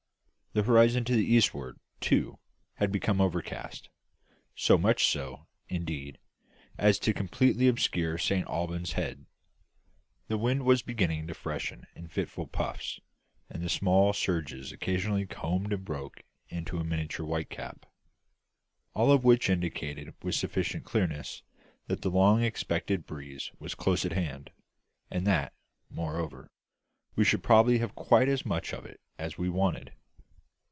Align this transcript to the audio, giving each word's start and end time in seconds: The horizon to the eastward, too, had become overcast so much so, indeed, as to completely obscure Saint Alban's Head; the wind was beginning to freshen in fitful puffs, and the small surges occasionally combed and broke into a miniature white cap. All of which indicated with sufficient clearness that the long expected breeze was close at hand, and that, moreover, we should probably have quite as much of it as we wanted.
The 0.53 0.63
horizon 0.63 1.05
to 1.05 1.15
the 1.15 1.23
eastward, 1.33 1.79
too, 2.01 2.37
had 2.73 2.91
become 2.91 3.21
overcast 3.21 3.87
so 4.53 4.77
much 4.77 5.05
so, 5.07 5.47
indeed, 5.69 6.17
as 6.77 6.99
to 6.99 7.13
completely 7.13 7.69
obscure 7.69 8.17
Saint 8.17 8.47
Alban's 8.49 8.91
Head; 8.91 9.25
the 10.27 10.37
wind 10.37 10.65
was 10.65 10.81
beginning 10.81 11.27
to 11.27 11.33
freshen 11.33 11.87
in 11.95 12.09
fitful 12.09 12.47
puffs, 12.47 12.99
and 13.49 13.63
the 13.63 13.69
small 13.69 14.11
surges 14.11 14.73
occasionally 14.73 15.25
combed 15.25 15.71
and 15.71 15.85
broke 15.85 16.21
into 16.49 16.79
a 16.79 16.83
miniature 16.83 17.25
white 17.25 17.49
cap. 17.49 17.85
All 18.93 19.09
of 19.09 19.23
which 19.23 19.49
indicated 19.49 20.13
with 20.21 20.35
sufficient 20.35 20.83
clearness 20.83 21.43
that 21.87 22.01
the 22.01 22.11
long 22.11 22.43
expected 22.43 23.05
breeze 23.05 23.51
was 23.57 23.73
close 23.73 24.03
at 24.03 24.11
hand, 24.11 24.51
and 25.09 25.25
that, 25.25 25.53
moreover, 25.89 26.51
we 27.15 27.23
should 27.23 27.41
probably 27.41 27.77
have 27.77 27.95
quite 27.95 28.27
as 28.27 28.45
much 28.45 28.73
of 28.73 28.85
it 28.85 28.99
as 29.17 29.37
we 29.37 29.47
wanted. 29.47 29.93